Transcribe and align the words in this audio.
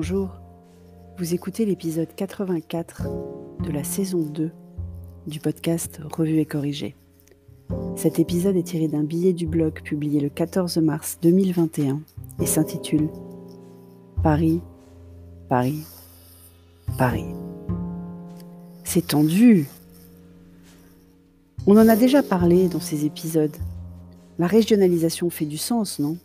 Bonjour, 0.00 0.30
vous 1.18 1.34
écoutez 1.34 1.64
l'épisode 1.64 2.14
84 2.14 3.08
de 3.64 3.72
la 3.72 3.82
saison 3.82 4.20
2 4.20 4.52
du 5.26 5.40
podcast 5.40 6.00
Revue 6.12 6.38
et 6.38 6.46
Corrigée. 6.46 6.94
Cet 7.96 8.20
épisode 8.20 8.54
est 8.54 8.62
tiré 8.62 8.86
d'un 8.86 9.02
billet 9.02 9.32
du 9.32 9.48
blog 9.48 9.82
publié 9.82 10.20
le 10.20 10.28
14 10.28 10.78
mars 10.78 11.18
2021 11.20 12.00
et 12.40 12.46
s'intitule 12.46 13.08
Paris, 14.22 14.60
Paris, 15.48 15.82
Paris. 16.96 17.34
C'est 18.84 19.08
tendu. 19.08 19.66
On 21.66 21.76
en 21.76 21.88
a 21.88 21.96
déjà 21.96 22.22
parlé 22.22 22.68
dans 22.68 22.78
ces 22.78 23.04
épisodes. 23.04 23.56
La 24.38 24.46
régionalisation 24.46 25.28
fait 25.28 25.44
du 25.44 25.58
sens, 25.58 25.98
non? 25.98 26.18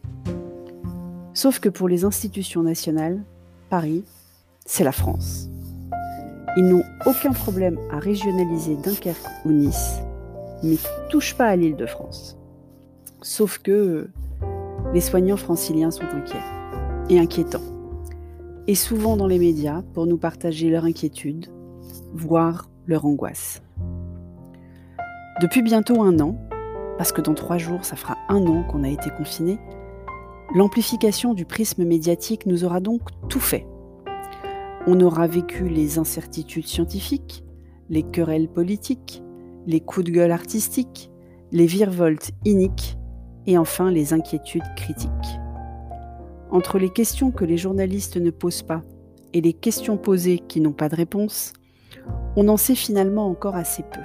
Sauf 1.33 1.57
que 1.57 1.69
pour 1.69 1.87
les 1.87 2.05
institutions 2.05 2.61
nationales, 2.61 3.23
Paris, 3.73 4.03
c'est 4.67 4.83
la 4.83 4.91
France. 4.91 5.49
Ils 6.57 6.63
n'ont 6.63 6.83
aucun 7.07 7.31
problème 7.31 7.79
à 7.91 7.97
régionaliser 7.97 8.75
Dunkerque 8.75 9.25
ou 9.45 9.51
Nice, 9.51 9.97
mais 10.61 10.73
ne 10.73 11.09
touchent 11.09 11.35
pas 11.35 11.47
à 11.47 11.55
l'île 11.55 11.75
de 11.75 11.87
France. 11.87 12.37
Sauf 13.23 13.57
que 13.57 14.11
les 14.93 15.01
soignants 15.01 15.37
franciliens 15.37 15.89
sont 15.89 16.03
inquiets 16.03 16.37
et 17.09 17.17
inquiétants. 17.17 17.63
Et 18.67 18.75
souvent 18.75 19.17
dans 19.17 19.25
les 19.25 19.39
médias 19.39 19.81
pour 19.95 20.05
nous 20.05 20.19
partager 20.19 20.69
leur 20.69 20.85
inquiétude, 20.85 21.47
voire 22.13 22.69
leur 22.85 23.07
angoisse. 23.07 23.63
Depuis 25.41 25.63
bientôt 25.63 26.03
un 26.03 26.19
an, 26.19 26.37
parce 26.99 27.11
que 27.11 27.21
dans 27.21 27.33
trois 27.33 27.57
jours 27.57 27.85
ça 27.85 27.95
fera 27.95 28.17
un 28.29 28.45
an 28.45 28.65
qu'on 28.65 28.83
a 28.83 28.89
été 28.89 29.09
confinés, 29.09 29.57
L'amplification 30.51 31.33
du 31.33 31.45
prisme 31.45 31.83
médiatique 31.83 32.45
nous 32.45 32.63
aura 32.63 32.79
donc 32.79 33.01
tout 33.27 33.39
fait. 33.39 33.65
On 34.85 34.99
aura 34.99 35.25
vécu 35.25 35.67
les 35.67 35.97
incertitudes 35.97 36.67
scientifiques, 36.67 37.43
les 37.89 38.03
querelles 38.03 38.49
politiques, 38.49 39.23
les 39.65 39.79
coups 39.79 40.05
de 40.05 40.11
gueule 40.11 40.31
artistiques, 40.31 41.09
les 41.51 41.65
virevoltes 41.65 42.31
iniques 42.45 42.97
et 43.47 43.57
enfin 43.57 43.89
les 43.89 44.13
inquiétudes 44.13 44.75
critiques. 44.75 45.09
Entre 46.51 46.77
les 46.77 46.89
questions 46.89 47.31
que 47.31 47.45
les 47.45 47.57
journalistes 47.57 48.17
ne 48.17 48.29
posent 48.29 48.63
pas 48.63 48.83
et 49.33 49.41
les 49.41 49.53
questions 49.53 49.97
posées 49.97 50.39
qui 50.39 50.61
n'ont 50.61 50.73
pas 50.73 50.89
de 50.89 50.95
réponse, 50.95 51.53
on 52.35 52.47
en 52.47 52.57
sait 52.57 52.75
finalement 52.75 53.25
encore 53.27 53.55
assez 53.55 53.83
peu. 53.83 54.01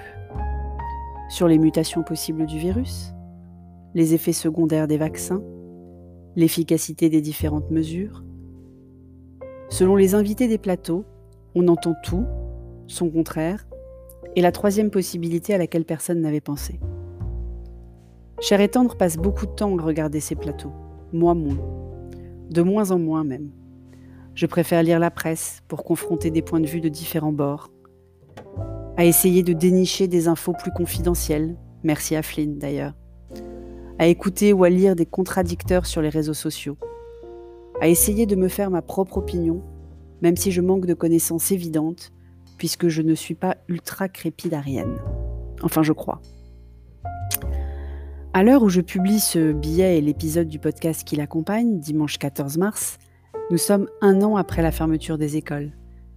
Sur 1.28 1.46
les 1.46 1.58
mutations 1.58 2.02
possibles 2.02 2.46
du 2.46 2.58
virus, 2.58 3.12
les 3.94 4.14
effets 4.14 4.32
secondaires 4.32 4.88
des 4.88 4.96
vaccins, 4.96 5.42
l'efficacité 6.38 7.08
des 7.08 7.20
différentes 7.20 7.72
mesures. 7.72 8.22
Selon 9.70 9.96
les 9.96 10.14
invités 10.14 10.46
des 10.46 10.56
plateaux, 10.56 11.04
on 11.56 11.66
entend 11.66 11.96
tout, 12.04 12.26
son 12.86 13.10
contraire, 13.10 13.66
et 14.36 14.40
la 14.40 14.52
troisième 14.52 14.92
possibilité 14.92 15.52
à 15.52 15.58
laquelle 15.58 15.84
personne 15.84 16.20
n'avait 16.20 16.40
pensé. 16.40 16.78
Cher 18.40 18.60
et 18.60 18.68
tendre 18.68 18.96
passe 18.96 19.16
beaucoup 19.16 19.46
de 19.46 19.50
temps 19.50 19.76
à 19.76 19.82
regarder 19.82 20.20
ces 20.20 20.36
plateaux, 20.36 20.70
moi 21.12 21.34
moins, 21.34 21.58
de 22.50 22.62
moins 22.62 22.92
en 22.92 23.00
moins 23.00 23.24
même. 23.24 23.50
Je 24.36 24.46
préfère 24.46 24.84
lire 24.84 25.00
la 25.00 25.10
presse 25.10 25.64
pour 25.66 25.82
confronter 25.82 26.30
des 26.30 26.42
points 26.42 26.60
de 26.60 26.68
vue 26.68 26.80
de 26.80 26.88
différents 26.88 27.32
bords, 27.32 27.68
à 28.96 29.04
essayer 29.04 29.42
de 29.42 29.54
dénicher 29.54 30.06
des 30.06 30.28
infos 30.28 30.52
plus 30.52 30.70
confidentielles, 30.70 31.56
merci 31.82 32.14
à 32.14 32.22
Flynn 32.22 32.58
d'ailleurs, 32.58 32.94
à 33.98 34.06
écouter 34.06 34.52
ou 34.52 34.64
à 34.64 34.70
lire 34.70 34.96
des 34.96 35.06
contradicteurs 35.06 35.86
sur 35.86 36.02
les 36.02 36.08
réseaux 36.08 36.34
sociaux, 36.34 36.76
à 37.80 37.88
essayer 37.88 38.26
de 38.26 38.36
me 38.36 38.48
faire 38.48 38.70
ma 38.70 38.82
propre 38.82 39.18
opinion, 39.18 39.62
même 40.22 40.36
si 40.36 40.50
je 40.50 40.60
manque 40.60 40.86
de 40.86 40.94
connaissances 40.94 41.52
évidentes, 41.52 42.12
puisque 42.56 42.88
je 42.88 43.02
ne 43.02 43.14
suis 43.14 43.34
pas 43.34 43.56
ultra 43.68 44.08
crépidarienne. 44.08 44.98
Enfin, 45.62 45.82
je 45.82 45.92
crois. 45.92 46.20
À 48.34 48.42
l'heure 48.42 48.62
où 48.62 48.68
je 48.68 48.80
publie 48.80 49.20
ce 49.20 49.52
billet 49.52 49.98
et 49.98 50.00
l'épisode 50.00 50.48
du 50.48 50.58
podcast 50.58 51.02
qui 51.02 51.16
l'accompagne, 51.16 51.80
dimanche 51.80 52.18
14 52.18 52.58
mars, 52.58 52.98
nous 53.50 53.58
sommes 53.58 53.88
un 54.00 54.22
an 54.22 54.36
après 54.36 54.62
la 54.62 54.70
fermeture 54.70 55.18
des 55.18 55.36
écoles, 55.36 55.72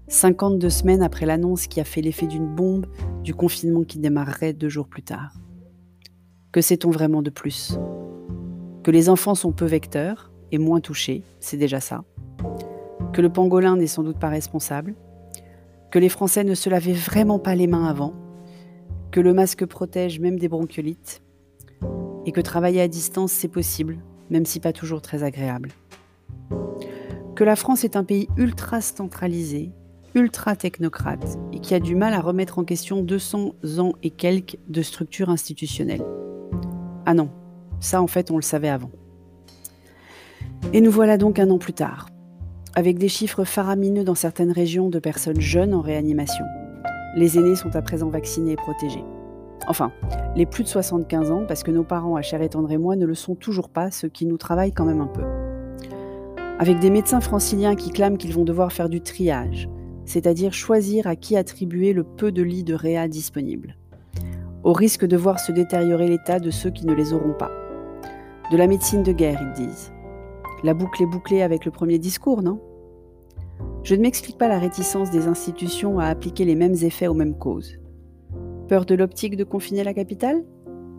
52 0.07 0.69
semaines 0.69 1.01
après 1.01 1.25
l'annonce 1.25 1.67
qui 1.67 1.79
a 1.79 1.85
fait 1.85 2.01
l'effet 2.01 2.28
d'une 2.28 2.53
bombe 2.53 2.85
du 3.23 3.34
confinement 3.34 3.84
qui 3.84 3.97
démarrerait 3.97 4.53
deux 4.53 4.69
jours 4.69 4.88
plus 4.88 5.03
tard. 5.03 5.34
Que 6.51 6.59
sait-on 6.59 6.91
vraiment 6.91 7.22
de 7.22 7.29
plus? 7.29 7.78
Que 8.84 8.91
les 8.91 9.07
enfants 9.07 9.35
sont 9.35 9.53
peu 9.53 9.63
vecteurs 9.63 10.31
et 10.51 10.57
moins 10.57 10.81
touchés, 10.81 11.23
c'est 11.39 11.56
déjà 11.56 11.79
ça? 11.79 12.03
Que 13.13 13.22
le 13.22 13.29
pangolin 13.29 13.78
n'est 13.78 13.88
sans 13.88 14.03
doute 14.03 14.19
pas 14.19 14.28
responsable? 14.28 14.95
Que 15.91 16.00
les 16.00 16.09
Français 16.09 16.44
ne 16.44 16.53
se 16.53 16.69
lavaient 16.69 16.91
vraiment 16.91 17.40
pas 17.40 17.56
les 17.56 17.67
mains 17.67 17.85
avant? 17.85 18.13
Que 19.11 19.22
le 19.22 19.34
masque 19.34 19.66
protège 19.66 20.19
même 20.19 20.38
des 20.38 20.50
bronchiolites? 20.50 21.22
Et 22.25 22.34
que 22.34 22.41
travailler 22.41 22.81
à 22.81 22.90
distance, 22.90 23.31
c'est 23.31 23.47
possible, 23.47 24.00
même 24.29 24.45
si 24.45 24.59
pas 24.59 24.73
toujours 24.73 25.01
très 25.01 25.23
agréable? 25.23 25.69
Que 27.34 27.45
la 27.45 27.56
France 27.56 27.85
est 27.85 27.95
un 27.95 28.03
pays 28.03 28.28
ultra 28.35 28.81
centralisé, 28.81 29.72
ultra 30.16 30.57
technocrate 30.57 31.38
et 31.53 31.59
qui 31.59 31.75
a 31.75 31.79
du 31.79 31.95
mal 31.95 32.13
à 32.13 32.19
remettre 32.19 32.59
en 32.59 32.66
question 32.66 33.03
200 33.03 33.56
ans 33.78 33.94
et 34.03 34.09
quelques 34.09 34.57
de 34.67 34.81
structures 34.81 35.29
institutionnelles? 35.29 36.03
Ah 37.06 37.13
non, 37.13 37.29
ça 37.79 38.01
en 38.01 38.07
fait 38.07 38.31
on 38.31 38.35
le 38.35 38.41
savait 38.41 38.69
avant. 38.69 38.91
Et 40.73 40.81
nous 40.81 40.91
voilà 40.91 41.17
donc 41.17 41.39
un 41.39 41.50
an 41.50 41.57
plus 41.57 41.73
tard, 41.73 42.07
avec 42.75 42.97
des 42.97 43.09
chiffres 43.09 43.44
faramineux 43.44 44.03
dans 44.03 44.16
certaines 44.16 44.51
régions 44.51 44.89
de 44.89 45.00
personnes 45.00 45.41
jeunes 45.41 45.73
en 45.73 45.81
réanimation. 45.81 46.45
Les 47.16 47.38
aînés 47.38 47.56
sont 47.56 47.75
à 47.75 47.81
présent 47.81 48.09
vaccinés 48.09 48.53
et 48.53 48.56
protégés. 48.56 49.03
Enfin, 49.67 49.91
les 50.35 50.45
plus 50.45 50.63
de 50.63 50.69
75 50.69 51.31
ans, 51.31 51.45
parce 51.47 51.63
que 51.63 51.72
nos 51.72 51.84
parents 51.84 52.16
à 52.16 52.22
Cher 52.22 52.41
et 52.41 52.50
et 52.69 52.78
moi 52.78 52.95
ne 52.95 53.06
le 53.06 53.16
sont 53.16 53.35
toujours 53.35 53.69
pas, 53.69 53.91
ce 53.91 54.07
qui 54.07 54.25
nous 54.25 54.38
travaille 54.38 54.72
quand 54.72 54.85
même 54.85 55.01
un 55.01 55.07
peu. 55.07 55.23
Avec 56.57 56.79
des 56.79 56.90
médecins 56.90 57.22
franciliens 57.22 57.75
qui 57.75 57.90
clament 57.90 58.17
qu'ils 58.17 58.34
vont 58.34 58.45
devoir 58.45 58.72
faire 58.72 58.90
du 58.90 59.01
triage, 59.01 59.67
c'est-à-dire 60.06 60.53
choisir 60.53 61.07
à 61.07 61.16
qui 61.16 61.35
attribuer 61.35 61.94
le 61.94 62.03
peu 62.03 62.31
de 62.31 62.41
lits 62.41 62.63
de 62.63 62.73
réa 62.73 63.07
disponibles 63.07 63.75
au 64.63 64.73
risque 64.73 65.05
de 65.05 65.17
voir 65.17 65.39
se 65.39 65.51
détériorer 65.51 66.07
l'état 66.07 66.39
de 66.39 66.51
ceux 66.51 66.69
qui 66.69 66.85
ne 66.85 66.94
les 66.94 67.13
auront 67.13 67.33
pas. 67.33 67.51
De 68.51 68.57
la 68.57 68.67
médecine 68.67 69.03
de 69.03 69.11
guerre, 69.11 69.41
ils 69.41 69.66
disent. 69.66 69.91
La 70.63 70.73
boucle 70.73 71.01
est 71.01 71.07
bouclée 71.07 71.41
avec 71.41 71.66
le 71.66 71.72
premier 71.72 71.97
discours, 71.97 72.44
non? 72.44 72.59
Je 73.83 73.95
ne 73.95 74.01
m'explique 74.01 74.38
pas 74.38 74.47
la 74.47 74.59
réticence 74.59 75.09
des 75.09 75.27
institutions 75.27 75.99
à 75.99 76.05
appliquer 76.05 76.45
les 76.45 76.55
mêmes 76.55 76.75
effets 76.81 77.07
aux 77.07 77.16
mêmes 77.16 77.38
causes. 77.38 77.79
Peur 78.67 78.85
de 78.85 78.94
l'optique 78.94 79.38
de 79.38 79.44
confiner 79.44 79.83
la 79.83 79.94
capitale? 79.94 80.44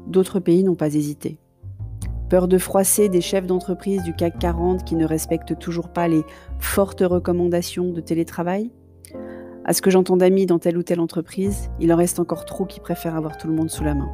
D'autres 0.09 0.41
pays 0.41 0.65
n'ont 0.65 0.75
pas 0.75 0.95
hésité. 0.95 1.39
Peur 2.29 2.49
de 2.49 2.59
froisser 2.59 3.09
des 3.09 3.21
chefs 3.21 3.47
d'entreprise 3.47 4.03
du 4.03 4.15
CAC 4.15 4.39
40 4.39 4.85
qui 4.85 4.97
ne 4.97 5.07
respectent 5.07 5.59
toujours 5.59 5.91
pas 5.91 6.09
les 6.09 6.23
fortes 6.59 7.03
recommandations 7.03 7.93
de 7.93 8.01
télétravail? 8.01 8.71
À 9.65 9.73
ce 9.73 9.83
que 9.83 9.91
j'entends 9.91 10.17
d'amis 10.17 10.47
dans 10.47 10.59
telle 10.59 10.77
ou 10.77 10.83
telle 10.83 11.01
entreprise, 11.01 11.71
il 11.79 11.93
en 11.93 11.97
reste 11.97 12.19
encore 12.19 12.45
trop 12.45 12.65
qui 12.65 12.81
préfèrent 12.81 13.17
avoir 13.17 13.37
tout 13.37 13.47
le 13.47 13.55
monde 13.55 13.71
sous 13.71 13.85
la 13.85 13.95
main. 13.95 14.11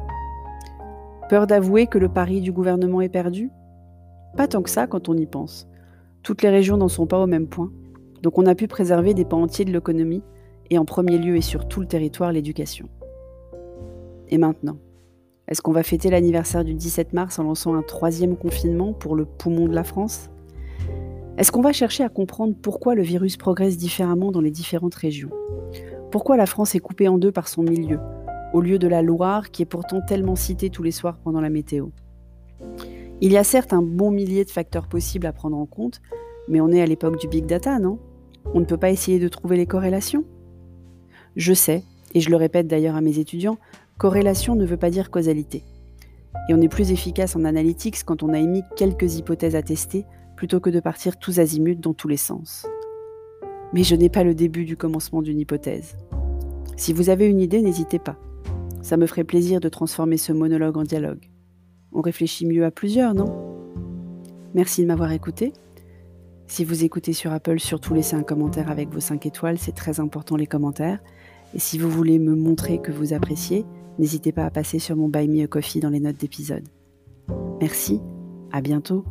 Peur 1.29 1.47
d'avouer 1.47 1.87
que 1.87 1.97
le 1.97 2.09
pari 2.09 2.41
du 2.41 2.51
gouvernement 2.51 3.01
est 3.01 3.09
perdu? 3.09 3.49
Pas 4.37 4.47
tant 4.47 4.61
que 4.61 4.69
ça 4.69 4.87
quand 4.87 5.09
on 5.09 5.17
y 5.17 5.25
pense. 5.25 5.67
Toutes 6.21 6.43
les 6.43 6.49
régions 6.49 6.77
n'en 6.77 6.87
sont 6.87 7.07
pas 7.07 7.19
au 7.19 7.27
même 7.27 7.47
point, 7.47 7.71
donc 8.21 8.37
on 8.37 8.45
a 8.45 8.55
pu 8.55 8.67
préserver 8.67 9.13
des 9.13 9.25
pans 9.25 9.41
entiers 9.41 9.65
de 9.65 9.71
l'économie, 9.71 10.23
et 10.69 10.77
en 10.77 10.85
premier 10.85 11.17
lieu 11.17 11.35
et 11.35 11.41
sur 11.41 11.67
tout 11.67 11.79
le 11.79 11.87
territoire 11.87 12.31
l'éducation. 12.31 12.89
Et 14.27 14.37
maintenant 14.37 14.77
Est-ce 15.47 15.63
qu'on 15.63 15.71
va 15.71 15.81
fêter 15.81 16.11
l'anniversaire 16.11 16.63
du 16.63 16.75
17 16.75 17.13
mars 17.13 17.39
en 17.39 17.43
lançant 17.43 17.73
un 17.73 17.81
troisième 17.81 18.37
confinement 18.37 18.93
pour 18.93 19.15
le 19.15 19.25
poumon 19.25 19.67
de 19.67 19.73
la 19.73 19.83
France? 19.83 20.29
Est-ce 21.39 21.53
qu'on 21.53 21.61
va 21.61 21.71
chercher 21.71 22.03
à 22.03 22.09
comprendre 22.09 22.53
pourquoi 22.61 22.95
le 22.95 23.01
virus 23.01 23.37
progresse 23.37 23.77
différemment 23.77 24.33
dans 24.33 24.41
les 24.41 24.51
différentes 24.51 24.95
régions? 24.95 25.29
Pourquoi 26.11 26.35
la 26.35 26.45
France 26.45 26.75
est 26.75 26.79
coupée 26.79 27.07
en 27.07 27.17
deux 27.17 27.31
par 27.31 27.47
son 27.47 27.63
milieu, 27.63 27.97
au 28.51 28.59
lieu 28.59 28.77
de 28.77 28.89
la 28.89 29.01
Loire 29.01 29.49
qui 29.49 29.61
est 29.61 29.65
pourtant 29.65 30.01
tellement 30.05 30.35
citée 30.35 30.69
tous 30.69 30.83
les 30.83 30.91
soirs 30.91 31.17
pendant 31.23 31.39
la 31.39 31.49
météo? 31.49 31.91
Il 33.21 33.31
y 33.31 33.37
a 33.37 33.45
certes 33.45 33.71
un 33.71 33.81
bon 33.81 34.11
millier 34.11 34.43
de 34.43 34.49
facteurs 34.49 34.87
possibles 34.87 35.27
à 35.27 35.31
prendre 35.31 35.55
en 35.55 35.65
compte, 35.65 36.01
mais 36.49 36.59
on 36.59 36.73
est 36.73 36.81
à 36.81 36.85
l'époque 36.85 37.17
du 37.17 37.29
big 37.29 37.45
data, 37.45 37.79
non? 37.79 37.99
On 38.53 38.59
ne 38.59 38.65
peut 38.65 38.75
pas 38.75 38.89
essayer 38.89 39.17
de 39.17 39.29
trouver 39.29 39.55
les 39.55 39.65
corrélations? 39.65 40.25
Je 41.37 41.53
sais, 41.53 41.85
et 42.13 42.19
je 42.19 42.29
le 42.31 42.35
répète 42.35 42.67
d'ailleurs 42.67 42.97
à 42.97 43.01
mes 43.01 43.17
étudiants, 43.17 43.59
corrélation 43.97 44.55
ne 44.55 44.65
veut 44.65 44.75
pas 44.75 44.89
dire 44.89 45.09
causalité. 45.09 45.63
Et 46.49 46.53
on 46.53 46.59
est 46.59 46.67
plus 46.67 46.91
efficace 46.91 47.37
en 47.37 47.45
analytics 47.45 48.03
quand 48.03 48.23
on 48.23 48.33
a 48.33 48.39
émis 48.39 48.63
quelques 48.75 49.15
hypothèses 49.15 49.55
à 49.55 49.61
tester 49.61 50.05
plutôt 50.39 50.61
que 50.61 50.69
de 50.69 50.79
partir 50.79 51.19
tous 51.19 51.41
azimuts 51.41 51.75
dans 51.75 51.93
tous 51.93 52.07
les 52.07 52.15
sens. 52.15 52.65
Mais 53.73 53.83
je 53.83 53.93
n'ai 53.93 54.07
pas 54.07 54.23
le 54.23 54.33
début 54.33 54.63
du 54.63 54.77
commencement 54.77 55.21
d'une 55.21 55.37
hypothèse. 55.37 55.97
Si 56.77 56.93
vous 56.93 57.09
avez 57.09 57.25
une 57.25 57.41
idée, 57.41 57.61
n'hésitez 57.61 57.99
pas. 57.99 58.17
Ça 58.81 58.95
me 58.95 59.05
ferait 59.05 59.25
plaisir 59.25 59.59
de 59.59 59.67
transformer 59.67 60.15
ce 60.15 60.31
monologue 60.31 60.77
en 60.77 60.83
dialogue. 60.83 61.29
On 61.91 61.99
réfléchit 61.99 62.45
mieux 62.45 62.63
à 62.63 62.71
plusieurs, 62.71 63.13
non? 63.15 63.25
Merci 64.53 64.81
de 64.81 64.87
m'avoir 64.87 65.11
écouté. 65.11 65.51
Si 66.47 66.63
vous 66.63 66.85
écoutez 66.85 67.11
sur 67.11 67.33
Apple, 67.33 67.59
surtout 67.59 67.93
laissez 67.93 68.15
un 68.15 68.23
commentaire 68.23 68.71
avec 68.71 68.93
vos 68.93 69.01
5 69.01 69.25
étoiles, 69.25 69.57
c'est 69.57 69.75
très 69.75 69.99
important 69.99 70.37
les 70.37 70.47
commentaires. 70.47 71.03
Et 71.53 71.59
si 71.59 71.77
vous 71.77 71.89
voulez 71.89 72.17
me 72.17 72.33
montrer 72.33 72.79
que 72.79 72.93
vous 72.93 73.11
appréciez, 73.11 73.65
n'hésitez 73.97 74.31
pas 74.31 74.45
à 74.45 74.51
passer 74.51 74.79
sur 74.79 74.95
mon 74.95 75.09
Buy 75.09 75.27
Me 75.27 75.43
a 75.43 75.47
Coffee 75.47 75.81
dans 75.81 75.89
les 75.89 75.99
notes 75.99 76.17
d'épisode. 76.17 76.63
Merci, 77.59 77.99
à 78.53 78.61
bientôt 78.61 79.03